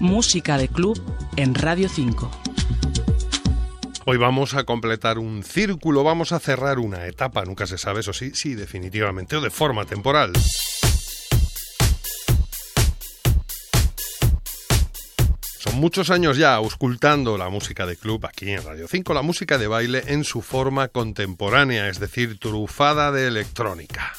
[0.00, 1.00] Música de club
[1.36, 2.30] en Radio 5.
[4.04, 8.12] Hoy vamos a completar un círculo, vamos a cerrar una etapa, nunca se sabe, eso
[8.12, 10.32] sí, sí, definitivamente, o de forma temporal.
[15.58, 19.56] Son muchos años ya auscultando la música de club aquí en Radio 5, la música
[19.56, 24.12] de baile en su forma contemporánea, es decir, trufada de electrónica.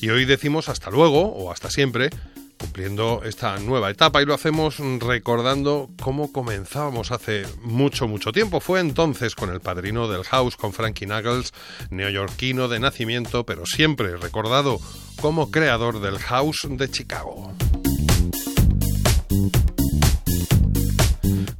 [0.00, 2.10] Y hoy decimos hasta luego o hasta siempre,
[2.58, 8.60] cumpliendo esta nueva etapa y lo hacemos recordando cómo comenzábamos hace mucho, mucho tiempo.
[8.60, 11.52] Fue entonces con el padrino del house, con Frankie Knuckles,
[11.90, 14.78] neoyorquino de nacimiento, pero siempre recordado
[15.20, 17.52] como creador del house de Chicago.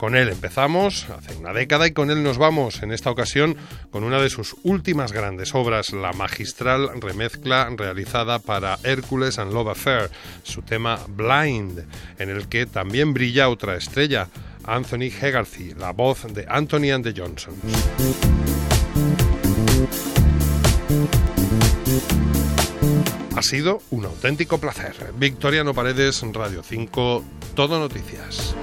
[0.00, 3.58] Con él empezamos hace una década y con él nos vamos en esta ocasión
[3.90, 9.68] con una de sus últimas grandes obras, la magistral remezcla realizada para Hércules and Love
[9.68, 10.10] Affair,
[10.42, 11.84] su tema Blind,
[12.18, 14.28] en el que también brilla otra estrella,
[14.64, 17.58] Anthony Hegarty, la voz de Anthony and the Johnsons.
[23.36, 25.12] Ha sido un auténtico placer.
[25.18, 27.22] Victoriano Paredes, Radio 5,
[27.54, 28.56] Todo Noticias.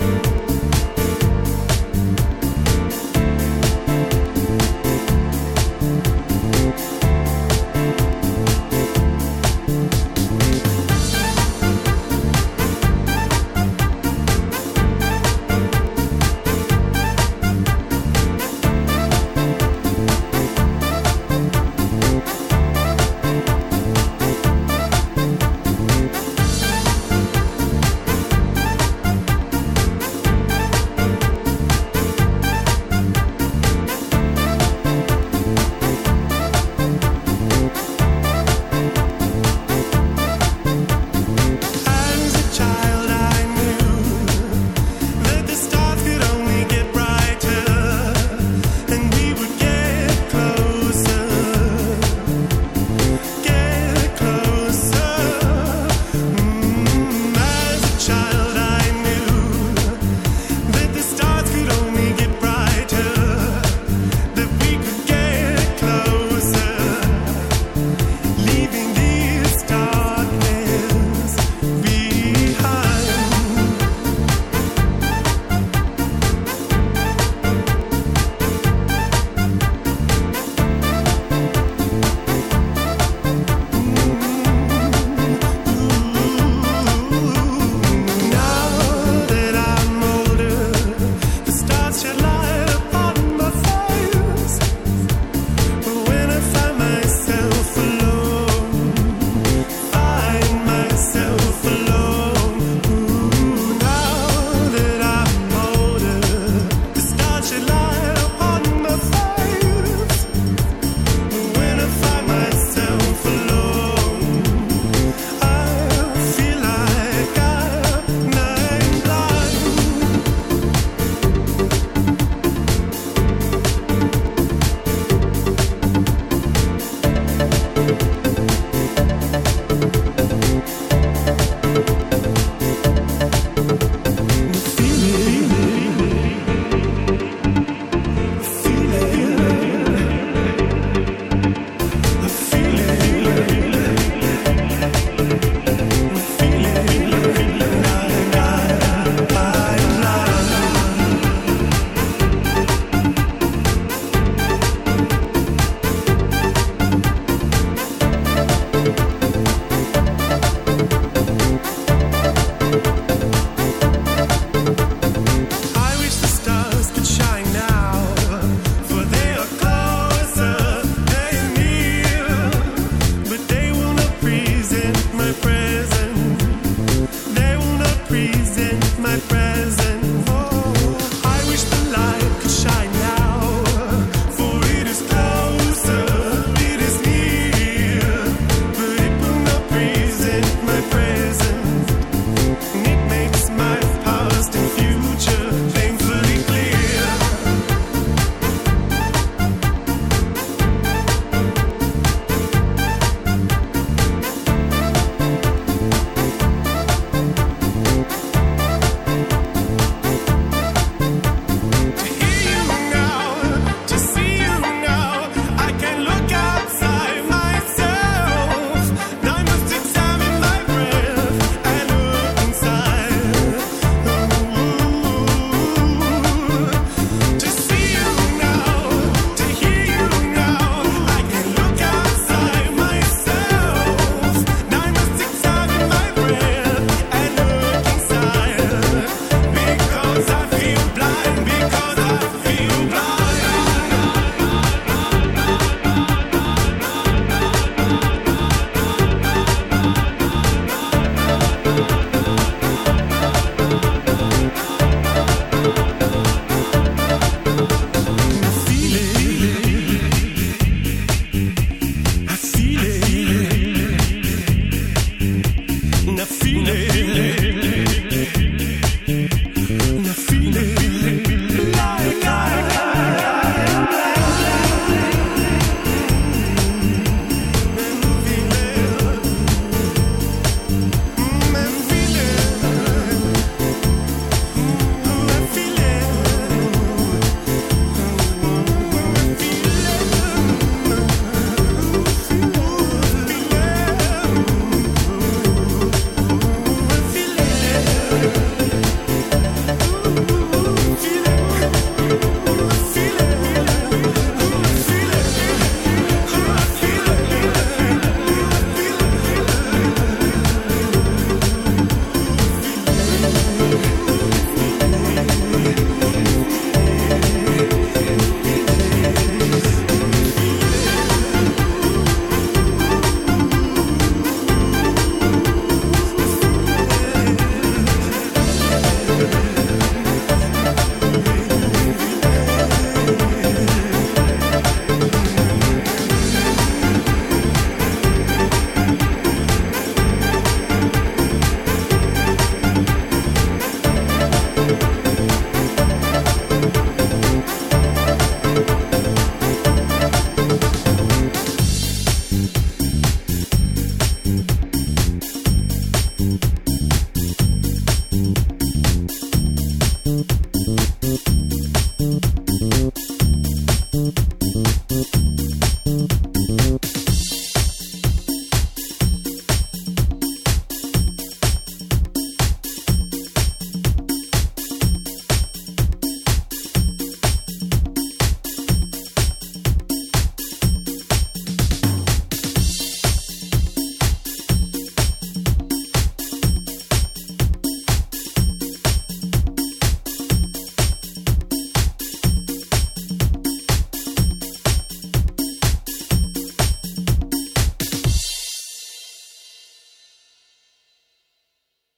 [266.48, 266.97] feeling.